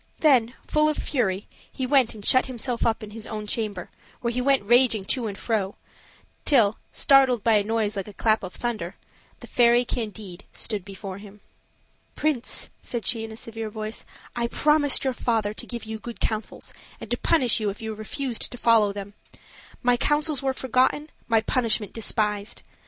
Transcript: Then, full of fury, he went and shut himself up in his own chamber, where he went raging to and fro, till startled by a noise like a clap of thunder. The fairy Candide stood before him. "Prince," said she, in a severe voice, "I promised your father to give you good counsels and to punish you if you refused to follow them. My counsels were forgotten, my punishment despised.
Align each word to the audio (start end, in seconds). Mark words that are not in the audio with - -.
Then, 0.17 0.55
full 0.65 0.89
of 0.89 0.97
fury, 0.97 1.45
he 1.71 1.85
went 1.85 2.15
and 2.15 2.25
shut 2.25 2.47
himself 2.47 2.87
up 2.87 3.03
in 3.03 3.11
his 3.11 3.27
own 3.27 3.45
chamber, 3.45 3.91
where 4.21 4.33
he 4.33 4.41
went 4.41 4.65
raging 4.65 5.05
to 5.05 5.27
and 5.27 5.37
fro, 5.37 5.75
till 6.43 6.79
startled 6.91 7.43
by 7.43 7.57
a 7.57 7.63
noise 7.63 7.95
like 7.95 8.07
a 8.07 8.13
clap 8.13 8.41
of 8.41 8.55
thunder. 8.55 8.95
The 9.41 9.45
fairy 9.45 9.85
Candide 9.85 10.45
stood 10.53 10.83
before 10.83 11.19
him. 11.19 11.39
"Prince," 12.15 12.69
said 12.81 13.05
she, 13.05 13.23
in 13.23 13.31
a 13.31 13.35
severe 13.37 13.69
voice, 13.69 14.03
"I 14.35 14.47
promised 14.47 15.03
your 15.03 15.13
father 15.13 15.53
to 15.53 15.67
give 15.67 15.83
you 15.83 15.99
good 15.99 16.19
counsels 16.19 16.73
and 16.99 17.11
to 17.11 17.17
punish 17.17 17.59
you 17.59 17.69
if 17.69 17.79
you 17.79 17.93
refused 17.93 18.51
to 18.51 18.57
follow 18.57 18.91
them. 18.91 19.13
My 19.83 19.97
counsels 19.97 20.41
were 20.41 20.51
forgotten, 20.53 21.11
my 21.27 21.41
punishment 21.41 21.93
despised. 21.93 22.63